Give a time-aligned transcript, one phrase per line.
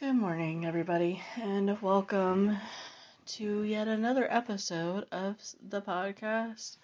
[0.00, 2.56] Good morning, everybody, and welcome
[3.26, 5.36] to yet another episode of
[5.68, 6.78] the podcast.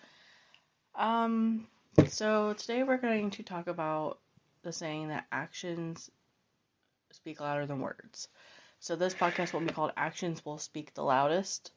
[0.95, 1.67] Um,
[2.09, 4.19] so today we're going to talk about
[4.65, 6.11] the saying that actions
[7.11, 8.29] speak louder than words.
[8.81, 11.71] So this podcast will be called Actions Will Speak the Loudest.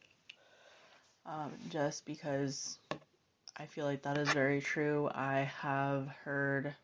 [1.26, 2.78] Um, just because
[3.56, 5.10] I feel like that is very true.
[5.16, 6.76] I have heard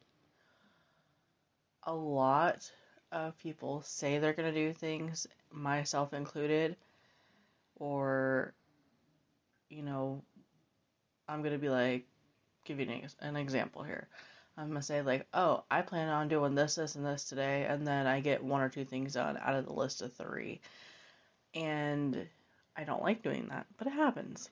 [1.83, 2.71] a lot
[3.15, 6.75] of people say they're going to do things, myself included,
[7.77, 8.53] or,
[9.69, 10.21] you know,
[11.27, 12.05] I'm going to be like,
[12.65, 12.87] give you
[13.21, 14.07] an example here.
[14.57, 17.65] I'm going to say, like, oh, I plan on doing this, this, and this today,
[17.67, 20.61] and then I get one or two things done out of the list of three.
[21.53, 22.27] And
[22.75, 24.49] I don't like doing that, but it happens.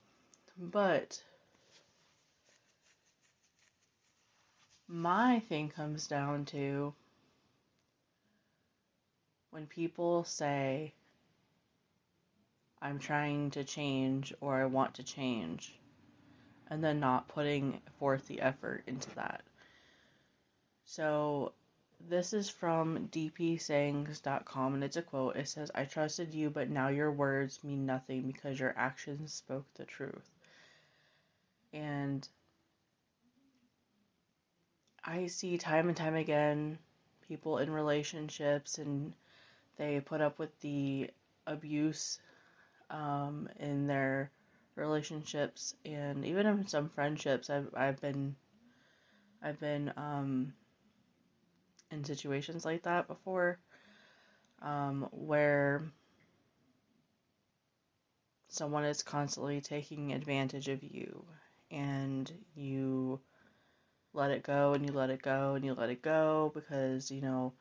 [0.58, 1.22] But
[4.88, 6.94] my thing comes down to
[9.54, 10.92] when people say,
[12.82, 15.78] I'm trying to change or I want to change,
[16.68, 19.44] and then not putting forth the effort into that.
[20.86, 21.54] So,
[22.10, 25.36] this is from dpsayings.com and it's a quote.
[25.36, 29.72] It says, I trusted you, but now your words mean nothing because your actions spoke
[29.76, 30.30] the truth.
[31.72, 32.28] And
[35.06, 36.80] I see time and time again
[37.28, 39.14] people in relationships and
[39.78, 41.10] they put up with the
[41.48, 42.20] abuse
[42.90, 44.32] um, in their
[44.76, 47.50] relationships and even in some friendships.
[47.50, 48.36] I've I've been
[49.42, 50.54] I've been um,
[51.92, 53.60] in situations like that before
[54.62, 55.82] um, where
[58.48, 61.26] someone is constantly taking advantage of you
[61.72, 63.20] and you
[64.14, 67.22] let it go and you let it go and you let it go because you
[67.22, 67.54] know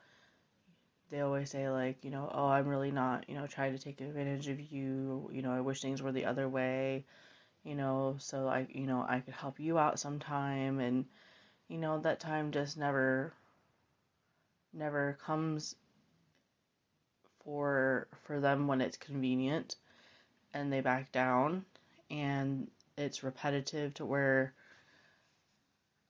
[1.12, 4.00] they always say like you know oh i'm really not you know trying to take
[4.00, 5.30] advantage of you.
[5.32, 7.04] You know i wish things were the other way.
[7.64, 10.80] You know so i you know i could help you out sometime.
[10.80, 11.04] And
[11.68, 13.34] you know that time just never
[14.72, 15.76] never comes
[17.44, 19.76] for for them when it's convenient
[20.54, 21.64] and they back down.
[22.10, 24.54] And it's repetitive to where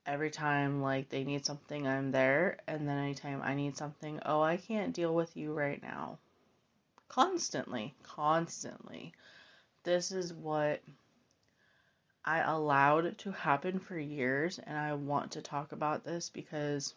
[0.05, 2.57] every time like they need something i'm there.
[2.67, 6.17] And then anytime i need something oh i can't deal with you right now.
[7.07, 9.13] Constantly constantly.
[9.83, 10.81] This is what
[12.25, 16.93] i allowed to happen for years and i want to talk about this because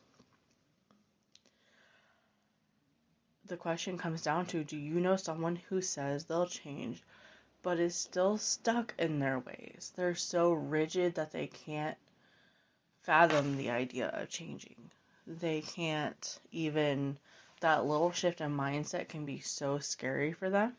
[3.46, 7.02] the question comes down to do you know someone who says they'll change
[7.66, 9.92] but is still stuck in their ways?
[9.96, 11.98] They're so rigid that they can't
[13.06, 14.90] fathom the idea of changing.
[15.28, 17.16] They can't even,
[17.60, 20.76] that little shift in mindset can be so scary for them.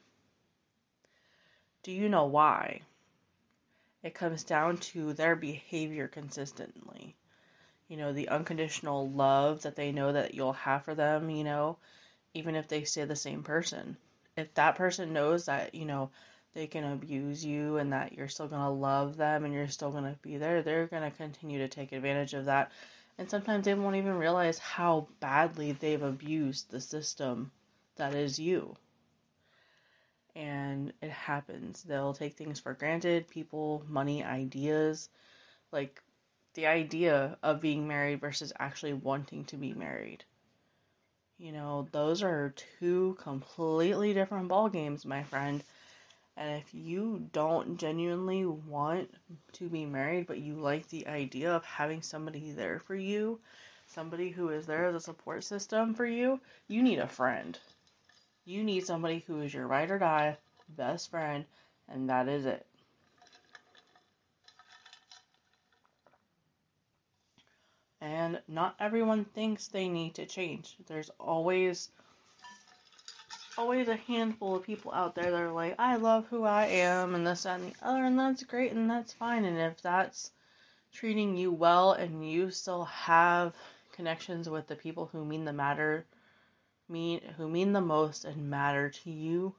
[1.83, 2.81] Do you know why?
[4.03, 7.15] It comes down to their behavior consistently.
[7.87, 11.77] You know, the unconditional love that they know that you'll have for them, you know,
[12.33, 13.95] even if they stay the same person.
[14.35, 16.09] If that person knows that, you know,
[16.57, 19.91] they can abuse you and that you're still going to love them and you're still
[19.91, 22.71] going to be there, they're going to continue to take advantage of that.
[23.19, 27.51] And sometimes they won't even realize how badly they've abused the system
[27.97, 28.75] that is you.
[30.35, 31.83] And it happens.
[31.83, 35.09] They'll take things for granted people, money, ideas.
[35.71, 36.01] Like
[36.55, 40.23] the idea of being married versus actually wanting to be married.
[41.37, 45.63] You know, those are two completely different ball games, my friend.
[46.37, 49.11] And if you don't genuinely want
[49.53, 53.39] to be married, but you like the idea of having somebody there for you,
[53.87, 57.57] somebody who is there as a support system for you, you need a friend.
[58.45, 60.37] You need somebody who is your ride or die
[60.69, 61.45] best friend,
[61.89, 62.65] and that is it.
[67.99, 70.75] And not everyone thinks they need to change.
[70.85, 71.89] There's always
[73.57, 77.15] always a handful of people out there that are like, I love who I am,
[77.15, 79.45] and this, that, and the other, and that's great, and that's fine.
[79.45, 80.31] And if that's
[80.93, 83.55] treating you well, and you still have
[83.93, 86.05] connections with the people who mean the matter,
[86.87, 89.53] mean who mean the most and matter to you,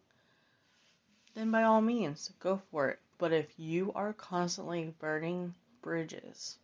[1.34, 2.98] then by all means, go for it.
[3.18, 6.56] But if you are constantly burning bridges,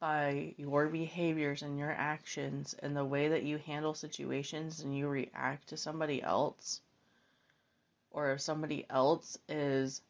[0.00, 5.06] by your behaviors and your actions and the way that you handle situations and you
[5.08, 6.80] react to somebody else,
[8.10, 10.00] or if somebody else is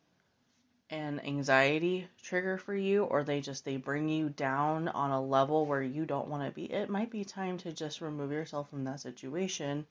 [0.90, 5.66] an anxiety trigger for you or they just they bring you down on a level
[5.66, 8.82] where you don't want to be it might be time to just remove yourself from
[8.84, 9.86] that situation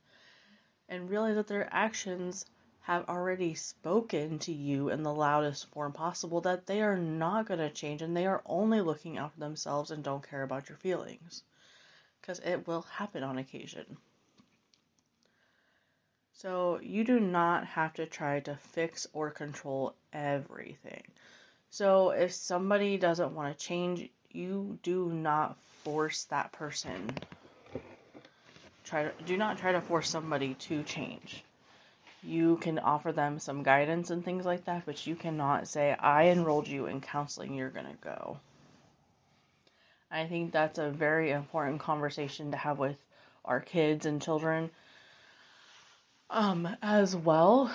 [0.90, 2.46] and realize that their actions
[2.90, 7.60] have already spoken to you in the loudest form possible that they are not going
[7.60, 10.78] to change and they are only looking out for themselves and don't care about your
[10.78, 11.44] feelings
[12.20, 13.98] because it will happen on occasion
[16.40, 21.04] so you do not have to try to fix or control everything.
[21.70, 27.12] So if somebody doesn't want to change, you do not force that person.
[28.86, 31.44] Try to, do not try to force somebody to change.
[32.22, 36.30] You can offer them some guidance and things like that, but you cannot say, I
[36.30, 38.40] enrolled you in counseling, you're going to go.
[40.12, 42.98] I think that's a very important conversation to have with
[43.46, 44.70] our kids and children
[46.30, 47.72] um, as well,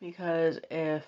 [0.00, 1.04] because if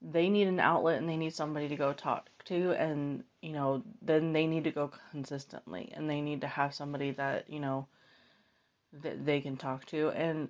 [0.00, 3.82] they need an outlet and they need somebody to go talk to, and you know,
[4.02, 7.86] then they need to go consistently, and they need to have somebody that you know
[9.02, 10.48] that they can talk to, and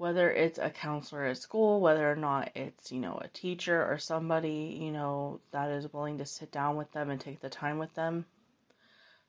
[0.00, 3.98] whether it's a counselor at school, whether or not it's, you know, a teacher or
[3.98, 7.76] somebody, you know, that is willing to sit down with them and take the time
[7.76, 8.24] with them.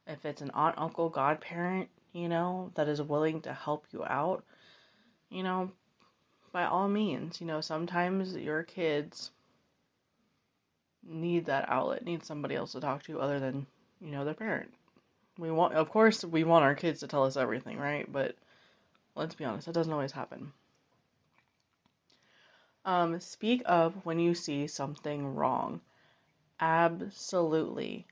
[0.07, 4.45] If it's an aunt, uncle, godparent, you know, that is willing to help you out,
[5.29, 5.73] you know,
[6.53, 9.29] by all means, you know, sometimes your kids
[11.03, 13.67] need that outlet, need somebody else to talk to other than,
[13.99, 14.73] you know, their parent.
[15.37, 18.09] We want, of course, we want our kids to tell us everything, right?
[18.09, 18.37] But
[19.15, 20.53] let's be honest, that doesn't always happen.
[22.83, 25.81] Um, speak up when you see something wrong.
[26.59, 28.05] Absolutely.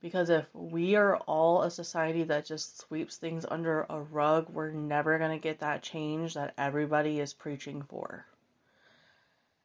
[0.00, 4.72] Because if we are all a society that just sweeps things under a rug, we're
[4.72, 8.26] never going to get that change that everybody is preaching for.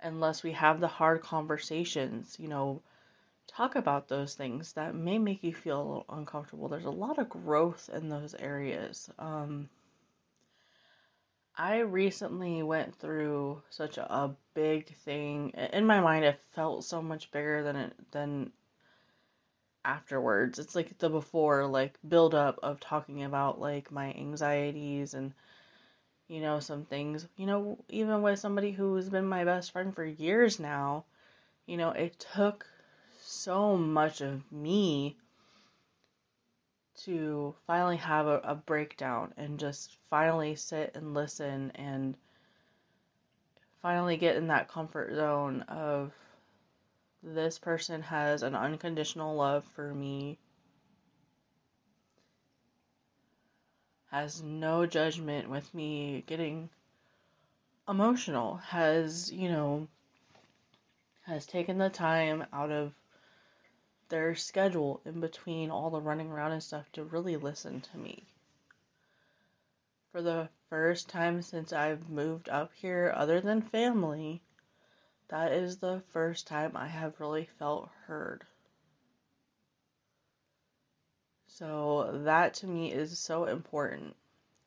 [0.01, 2.81] Unless we have the hard conversations, you know,
[3.47, 6.67] talk about those things that may make you feel uncomfortable.
[6.67, 9.09] There's a lot of growth in those areas.
[9.17, 9.69] Um,
[11.57, 15.49] I recently went through such a big thing.
[15.49, 18.51] In my mind, it felt so much bigger than it than
[19.83, 20.59] afterwards.
[20.59, 25.33] It's like the before, like build up of talking about like my anxieties and
[26.27, 27.27] you know some things.
[27.37, 31.05] You know, even with somebody who's been my best friend for years now,
[31.65, 32.67] you know, it took
[33.21, 35.17] so much of me
[36.97, 42.15] to finally have a, a breakdown and just finally sit and listen and
[43.81, 46.11] finally get in that comfort zone of
[47.23, 50.37] this person has an unconditional love for me,
[54.11, 56.69] has no judgment with me getting
[57.87, 59.87] emotional, has, you know,
[61.23, 62.93] has taken the time out of
[64.09, 68.23] their schedule in between all the running around and stuff to really listen to me.
[70.11, 74.41] For the first time since I've moved up here, other than family,
[75.29, 78.45] that is the first time I have really felt heard.
[81.47, 84.15] So that to me is so important.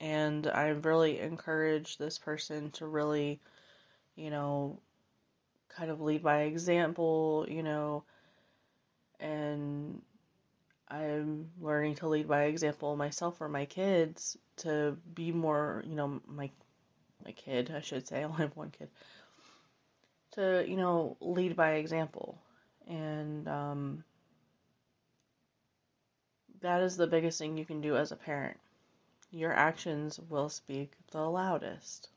[0.00, 3.40] And I really encourage this person to really,
[4.16, 4.80] you know,
[5.68, 8.04] kind of lead by example, you know,
[9.20, 10.02] and
[10.88, 16.20] I'm learning to lead by example myself or my kids to be more, you know,
[16.26, 16.50] my
[17.24, 18.88] my kid, I should say, I only have one kid.
[20.32, 22.38] To you know lead by example.
[22.86, 24.04] And um,
[26.60, 28.58] that is the biggest thing you can do as a parent.
[29.30, 32.08] Your actions will speak the loudest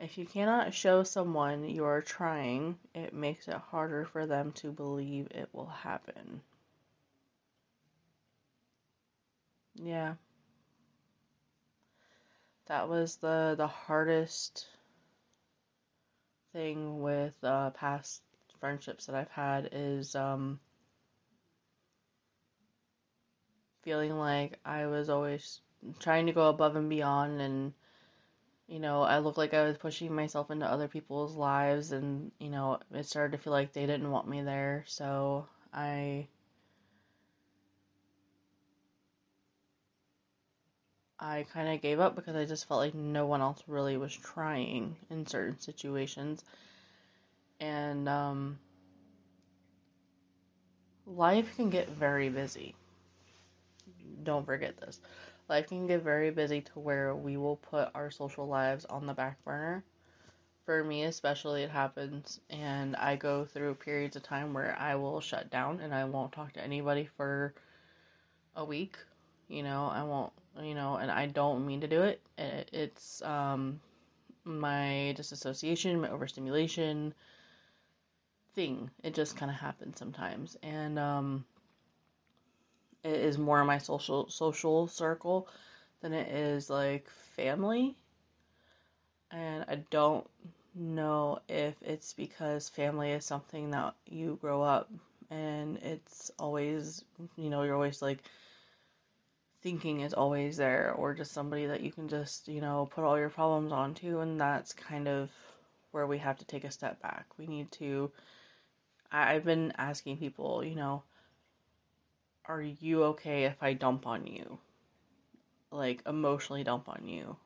[0.00, 4.72] if you cannot show someone you are trying it makes it harder for them to
[4.72, 6.42] believe it will happen.
[9.74, 10.14] Yeah.
[12.66, 14.66] That was the the hardest
[16.52, 18.22] thing with uh, past
[18.60, 20.60] friendships that I've had is um,
[23.82, 25.60] feeling like I was always
[25.98, 27.72] trying to go above and beyond and
[28.70, 32.48] you know, I looked like I was pushing myself into other people's lives and, you
[32.50, 34.84] know, it started to feel like they didn't want me there.
[34.88, 36.28] So I
[41.20, 44.12] I kind of gave up because I just felt like no one else really was
[44.12, 46.42] trying in certain situations.
[47.60, 48.58] And um,
[51.06, 52.74] life can get very busy.
[54.22, 55.00] Don't forget this.
[55.50, 59.12] Life can get very busy to where we will put our social lives on the
[59.12, 59.84] back burner
[60.64, 65.20] for me especially it happens and I go through periods of time where I will
[65.20, 67.52] shut down and I won't talk to anybody for
[68.54, 68.96] a week.
[69.48, 72.20] You know, I won't, you know, and I don't mean to do it.
[72.38, 73.80] It's um
[74.44, 77.12] my disassociation, my overstimulation
[78.54, 78.90] thing.
[79.02, 80.56] It just kind of happens sometimes.
[80.62, 81.44] And um
[83.04, 85.48] it is more my social social circle
[86.00, 87.96] than it is like family.
[89.30, 90.28] And I don't
[90.74, 94.90] know if it's because family is something that you grow up
[95.30, 97.04] and it's always,
[97.36, 98.22] you know, you're always like
[99.62, 103.18] thinking is always there or just somebody that you can just, you know, put all
[103.18, 105.30] your problems onto and that's kind of
[105.92, 107.26] where we have to take a step back.
[107.38, 108.10] We need to
[109.12, 111.02] I've been asking people, you know,
[112.46, 114.58] are you okay if I dump on you?
[115.70, 117.36] Like emotionally dump on you.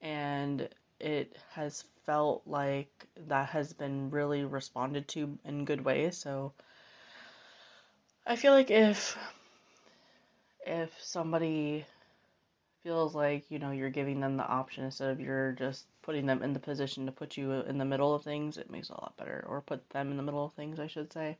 [0.00, 0.68] And
[1.00, 6.16] it has felt like that has been really responded to in good ways.
[6.16, 6.52] So
[8.26, 9.18] I feel like if
[10.64, 11.86] if somebody
[12.82, 16.42] feels like, you know, you're giving them the option instead of you're just putting them
[16.42, 19.00] in the position to put you in the middle of things, it makes it a
[19.00, 19.44] lot better.
[19.48, 21.36] Or put them in the middle of things, I should say.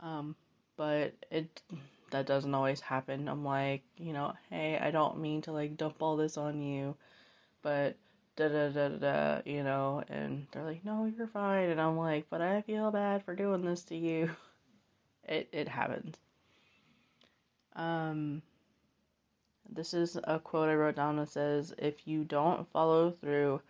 [0.00, 0.36] Um,
[0.78, 1.62] but it
[2.12, 3.28] that doesn't always happen.
[3.28, 6.96] I'm like, you know, hey, I don't mean to like dump all this on you,
[7.62, 7.96] but
[8.36, 12.26] da da da da, you know, and they're like, no, you're fine, and I'm like,
[12.30, 14.30] but I feel bad for doing this to you.
[15.28, 16.16] It it happens.
[17.76, 18.42] Um,
[19.68, 23.60] this is a quote I wrote down that says, "If you don't follow through,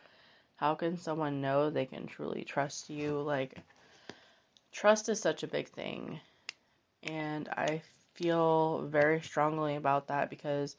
[0.57, 3.61] how can someone know they can truly trust you?" Like,
[4.73, 6.21] trust is such a big thing,
[7.03, 7.83] and I
[8.15, 10.77] feel very strongly about that because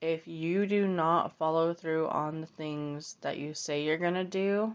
[0.00, 4.24] if you do not follow through on the things that you say you're going to
[4.24, 4.74] do,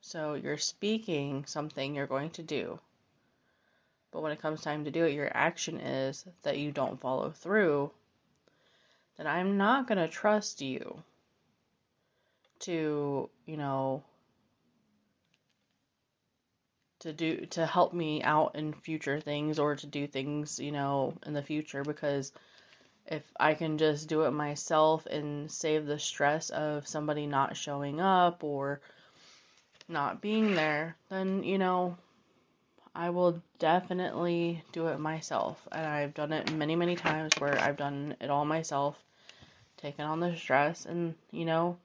[0.00, 2.78] so you're speaking something you're going to do,
[4.12, 7.30] but when it comes time to do it, your action is that you don't follow
[7.30, 7.90] through,
[9.16, 11.02] then I'm not going to trust you
[12.60, 14.04] to, you know,
[17.02, 21.14] to do to help me out in future things or to do things, you know,
[21.26, 22.32] in the future because
[23.06, 28.00] if I can just do it myself and save the stress of somebody not showing
[28.00, 28.80] up or
[29.88, 31.96] not being there, then, you know,
[32.94, 35.66] I will definitely do it myself.
[35.72, 39.02] And I've done it many, many times where I've done it all myself,
[39.78, 41.76] taken on the stress, and, you know,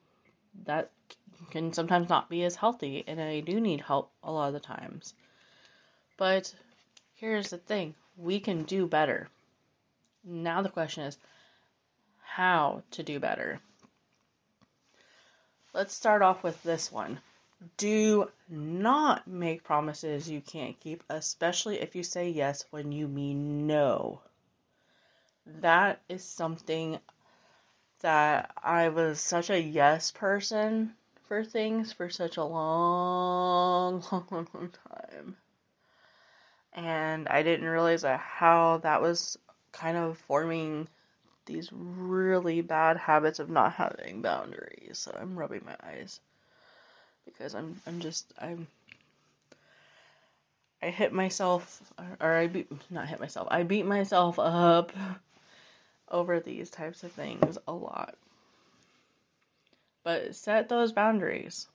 [0.66, 0.92] that
[1.50, 4.60] can sometimes not be as healthy, and I do need help a lot of the
[4.60, 5.14] times.
[6.18, 6.54] But
[7.16, 9.30] here's the thing we can do better.
[10.24, 11.18] Now the question is
[12.22, 13.60] how to do better.
[15.74, 17.20] Let's start off with this one.
[17.78, 23.68] Do not make promises you can't keep, especially if you say yes when you mean
[23.68, 24.22] no.
[25.46, 27.00] That is something
[28.02, 30.96] that I was such a yes person
[31.28, 35.36] for things for such a long, long, long time.
[36.74, 39.38] And I didn't realize how that was
[39.72, 40.88] kind of forming
[41.46, 45.00] these really bad habits of not having boundaries.
[45.00, 46.20] So I'm rubbing my eyes
[47.26, 48.68] because I'm I'm just I'm
[50.82, 51.82] I hit myself
[52.20, 53.48] or I beat not hit myself.
[53.50, 54.92] I beat myself up
[56.10, 58.16] over these types of things a lot.
[60.08, 61.68] But set those boundaries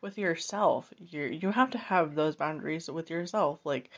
[0.00, 0.92] with yourself.
[1.00, 3.90] You you have to have those boundaries with yourself like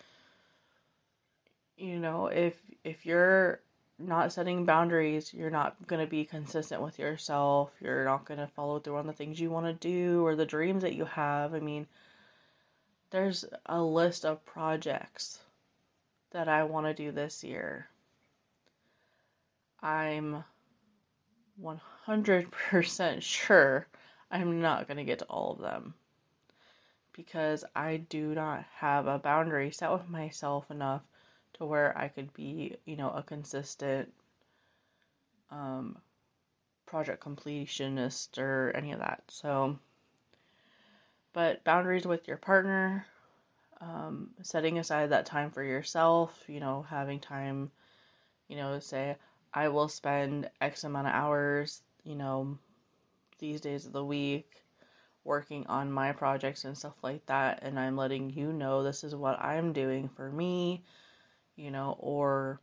[1.77, 3.61] you know, if if you're
[3.99, 7.73] not setting boundaries, you're not going to be consistent with yourself.
[7.79, 10.47] You're not going to follow through on the things you want to do or the
[10.47, 11.53] dreams that you have.
[11.53, 11.87] I mean,
[13.11, 15.39] there's a list of projects
[16.31, 17.87] that I want to do this year.
[19.83, 20.43] I'm
[21.63, 21.81] 100%
[23.23, 23.87] sure
[24.31, 25.95] I'm not going to get to all of them
[27.15, 31.03] because I do not have a boundary set with myself enough
[31.55, 34.13] to where I could be, you know, a consistent
[35.51, 35.97] um,
[36.85, 39.23] project completionist or any of that.
[39.29, 39.79] So,
[41.33, 43.07] but boundaries with your partner,
[43.81, 47.71] um, setting aside that time for yourself, you know, having time,
[48.49, 49.17] you know, say,
[49.53, 52.59] I will spend X amount of hours, you know,
[53.39, 54.51] these days of the week
[55.25, 57.61] working on my projects and stuff like that.
[57.63, 60.85] And I'm letting you know this is what I'm doing for me
[61.57, 62.61] you know, or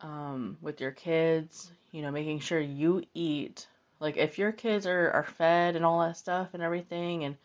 [0.00, 3.66] um, with your kids, you know, making sure you eat
[4.00, 7.36] Like if your kids are, are fed and all that stuff and everything and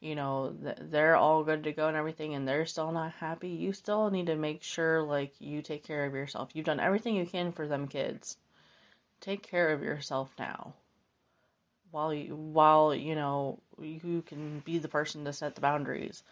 [0.00, 3.72] you know they're all good to go and everything and they're still not happy, you
[3.72, 6.50] still need to make sure like you take care of yourself.
[6.54, 8.36] You've done everything you can for them kids.
[9.20, 10.74] Take care of yourself now.
[11.90, 16.22] While you while you know you can be the person to set the boundaries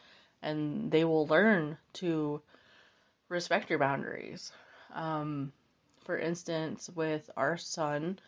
[0.42, 2.40] and they will learn to
[3.28, 4.52] respect your boundaries.
[4.94, 5.52] Um,
[6.04, 8.18] for instance, with our son,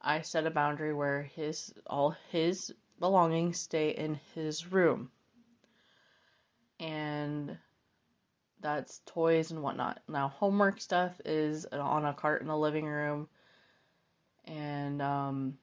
[0.00, 5.10] I set a boundary where his all his belongings stay in his room.
[6.78, 7.56] And
[8.60, 10.00] that's toys and whatnot.
[10.08, 13.28] Now, homework stuff is on a cart in the living room.
[14.46, 15.58] And um,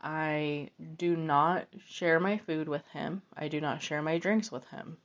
[0.00, 3.22] I do not share my food with him.
[3.36, 4.98] I do not share my drinks with him.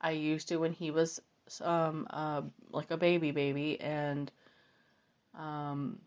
[0.00, 1.20] I used to when he was
[1.60, 4.30] um, uh, like a baby baby, and
[5.34, 6.00] um,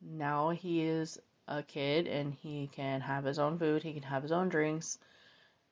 [0.00, 1.18] now he is
[1.48, 4.98] a kid and he can have his own food, he can have his own drinks,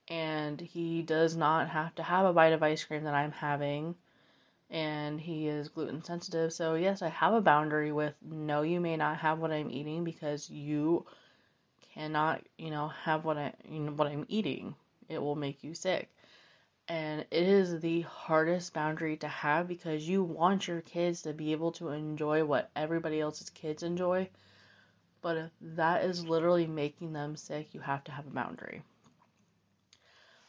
[0.07, 3.95] and he does not have to have a bite of ice cream that I'm having.
[4.69, 8.97] And he is gluten sensitive, so yes, I have a boundary with no, you may
[8.97, 11.05] not have what I'm eating because you
[11.93, 14.75] cannot, you know, have what I, you know, what I'm eating.
[15.07, 16.09] It will make you sick.
[16.89, 21.53] And it is the hardest boundary to have because you want your kids to be
[21.53, 24.29] able to enjoy what everybody else's kids enjoy
[25.21, 28.83] but if that is literally making them sick, you have to have a boundary.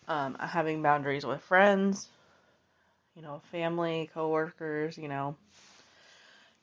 [0.07, 2.09] Um, having boundaries with friends,
[3.19, 5.35] you know, family, coworkers, you know,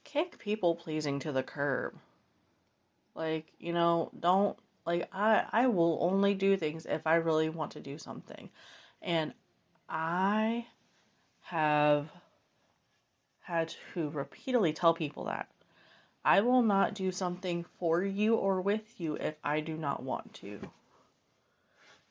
[0.06, 1.94] kick people pleasing to the curb.
[3.14, 7.74] Like, you know, don't like I I will only do things if I really want
[7.74, 8.50] to do something.
[9.02, 9.34] And
[9.90, 10.66] I
[11.42, 12.08] have
[13.42, 15.50] had to repeatedly tell people that
[16.24, 20.34] I will not do something for you or with you if I do not want
[20.36, 20.62] to.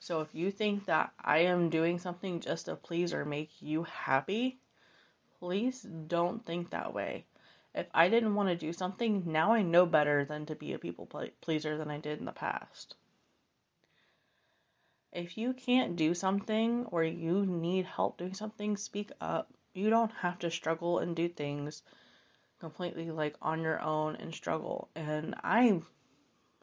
[0.04, 3.84] So if you think that I am doing something just to please or make you
[3.84, 4.58] happy,
[5.38, 7.24] please don't think that way.
[7.74, 10.78] If I didn't want to do something, now I know better than to be a
[10.78, 11.06] people
[11.40, 12.96] pleaser than I did in the past.
[15.10, 19.54] If you can't do something or you need help doing something, speak up.
[19.72, 21.82] You don't have to struggle and do things
[22.60, 24.90] completely like on your own and struggle.
[24.94, 25.80] And I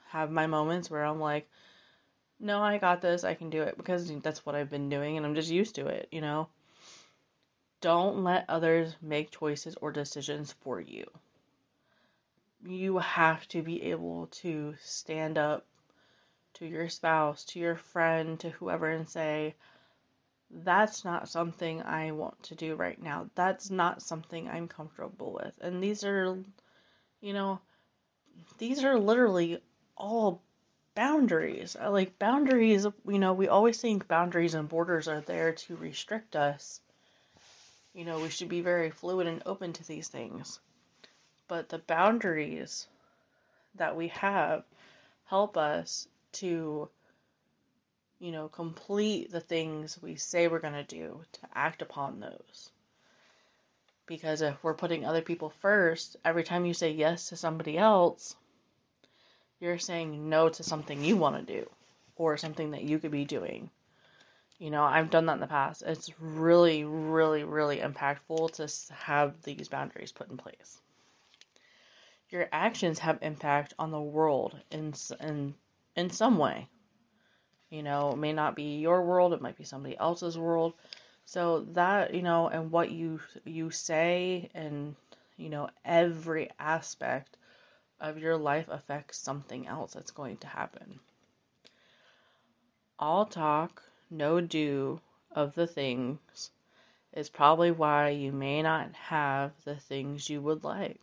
[0.09, 1.49] have my moments where I'm like,
[2.41, 5.25] no, I got this, I can do it because that's what I've been doing and
[5.25, 6.47] I'm just used to it, you know?
[7.81, 11.05] Don't let others make choices or decisions for you.
[12.65, 15.65] You have to be able to stand up
[16.55, 19.55] to your spouse, to your friend, to whoever, and say,
[20.51, 23.29] that's not something I want to do right now.
[23.35, 25.57] That's not something I'm comfortable with.
[25.61, 26.37] And these are,
[27.21, 27.59] you know,
[28.57, 29.61] these are literally
[29.95, 30.41] all
[30.95, 31.75] boundaries.
[31.75, 36.81] Like, boundaries, you know, we always think boundaries and borders are there to restrict us.
[37.93, 40.59] You know, we should be very fluid and open to these things.
[41.47, 42.87] But the boundaries
[43.75, 44.63] that we have
[45.25, 46.89] help us to
[48.21, 52.69] you know, complete the things we say we're going to do, to act upon those.
[54.05, 58.35] Because if we're putting other people first, every time you say yes to somebody else,
[59.61, 61.69] you're saying no to something you want to do
[62.15, 63.69] or something that you could be doing.
[64.59, 65.83] You know, I've done that in the past.
[65.85, 70.79] It's really, really, really impactful to have these boundaries put in place.
[72.29, 75.53] Your actions have impact on the world in in
[75.95, 76.67] in some way.
[77.69, 80.73] You know, it may not be your world, it might be somebody else's world.
[81.25, 84.95] So that, you know, and what you you say and
[85.37, 87.37] you know, every aspect
[88.01, 90.99] of your life affects something else that's going to happen.
[92.99, 94.99] All talk, no do
[95.31, 96.51] of the things
[97.13, 100.99] is probably why you may not have the things you would like.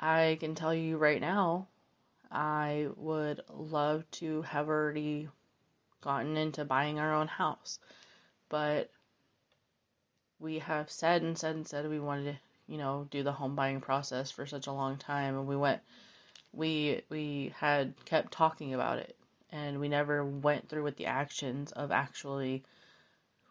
[0.00, 1.66] I can tell you right now,
[2.30, 5.28] I would love to have already
[6.00, 7.78] gotten into buying our own house.
[8.48, 8.90] But
[10.38, 13.54] we have said and said and said we wanted to, you know, do the home
[13.54, 15.80] buying process for such a long time and we went
[16.52, 19.16] we we had kept talking about it
[19.50, 22.62] and we never went through with the actions of actually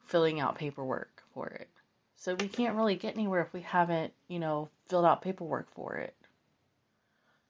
[0.06, 1.70] filling out paperwork for it.
[2.16, 5.96] So we can't really get anywhere if we haven't, you know, filled out paperwork for
[5.96, 6.16] it.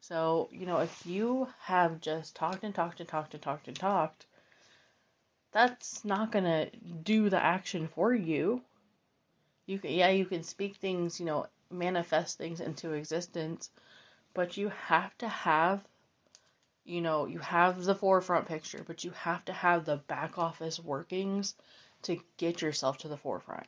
[0.02, 3.78] So, you know, if you have just talked and talked and talked and talked and
[3.78, 4.26] talked,
[5.52, 6.70] that's not going to
[7.04, 8.62] do the action for you.
[9.66, 13.70] You can, yeah, you can speak things, you know, manifest things into existence,
[14.34, 15.84] but you have to have
[16.88, 20.80] you know, you have the forefront picture, but you have to have the back office
[20.80, 21.54] workings
[22.04, 23.68] to get yourself to the forefront.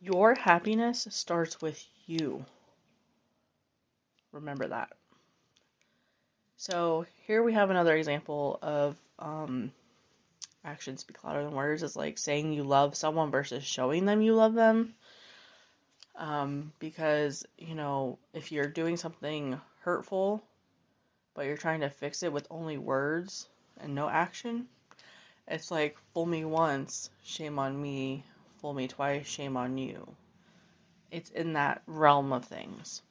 [0.00, 2.44] Your happiness starts with you.
[4.30, 4.92] Remember that.
[6.56, 9.72] So here we have another example of um,
[10.64, 11.82] actions speak louder than words.
[11.82, 14.94] It's like saying you love someone versus showing them you love them.
[16.16, 20.42] Um, because, you know, if you're doing something hurtful,
[21.34, 23.48] but you're trying to fix it with only words
[23.80, 24.66] and no action,
[25.48, 28.24] it's like fool me once, shame on me,
[28.60, 30.06] fool me twice, shame on you.
[31.10, 33.02] It's in that realm of things.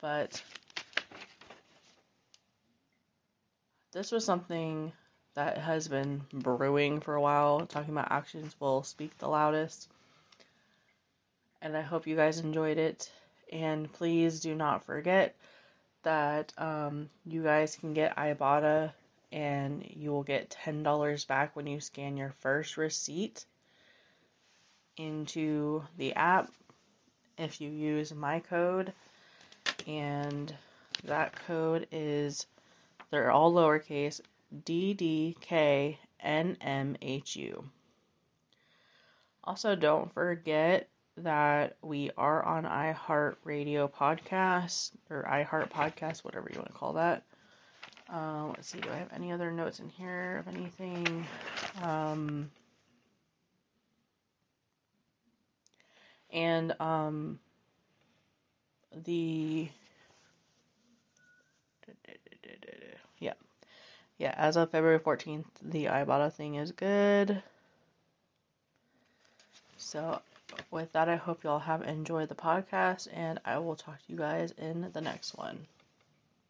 [0.00, 0.42] But
[3.92, 4.92] this was something
[5.34, 9.88] that has been brewing for a while, talking about actions will speak the loudest.
[11.62, 13.10] And I hope you guys enjoyed it.
[13.52, 15.36] And please do not forget
[16.02, 18.92] that um, you guys can get Ibotta
[19.32, 23.44] and you will get $10 back when you scan your first receipt
[24.96, 26.50] into the app
[27.38, 28.92] if you use my code.
[29.86, 30.52] And
[31.04, 32.46] that code is,
[33.10, 34.20] they're all lowercase,
[34.54, 35.98] DDKNMHU.
[39.44, 46.68] Also, don't forget that we are on iHeartRadio podcast or iHeart podcast, whatever you want
[46.68, 47.24] to call that.
[48.12, 51.26] Uh, let's see, do I have any other notes in here of anything?
[51.82, 52.50] Um,
[56.32, 57.38] and um,
[59.04, 59.68] the
[64.20, 64.34] yeah.
[64.36, 67.42] As of February fourteenth, the Ibotta thing is good.
[69.78, 70.20] So
[70.70, 74.12] with that, I hope you all have enjoyed the podcast, and I will talk to
[74.12, 75.66] you guys in the next one.